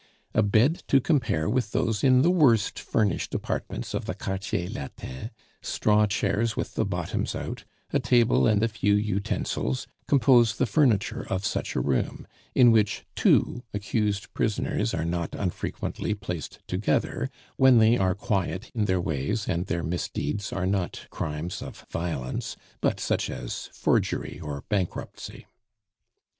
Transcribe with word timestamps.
A 0.33 0.41
bed 0.41 0.81
to 0.87 0.99
compare 0.99 1.47
with 1.47 1.73
those 1.73 2.03
in 2.03 2.23
the 2.23 2.31
worst 2.31 2.79
furnished 2.79 3.35
apartments 3.35 3.93
of 3.93 4.05
the 4.05 4.15
Quartier 4.15 4.67
Latin, 4.67 5.29
straw 5.61 6.07
chairs 6.07 6.57
with 6.57 6.73
the 6.73 6.85
bottoms 6.87 7.35
out, 7.35 7.65
a 7.93 7.99
table 7.99 8.47
and 8.47 8.63
a 8.63 8.67
few 8.67 8.95
utensils, 8.95 9.85
compose 10.07 10.55
the 10.55 10.65
furniture 10.65 11.23
of 11.29 11.45
such 11.45 11.75
a 11.75 11.79
room, 11.81 12.25
in 12.55 12.71
which 12.71 13.05
two 13.13 13.61
accused 13.75 14.33
prisoners 14.33 14.95
are 14.95 15.05
not 15.05 15.35
unfrequently 15.35 16.15
placed 16.15 16.61
together 16.67 17.29
when 17.57 17.77
they 17.77 17.95
are 17.95 18.15
quiet 18.15 18.71
in 18.73 18.85
their 18.85 18.99
ways, 18.99 19.47
and 19.47 19.67
their 19.67 19.83
misdeeds 19.83 20.51
are 20.51 20.65
not 20.65 21.05
crimes 21.11 21.61
of 21.61 21.85
violence, 21.91 22.55
but 22.81 22.99
such 22.99 23.29
as 23.29 23.69
forgery 23.71 24.39
or 24.41 24.63
bankruptcy. 24.67 25.45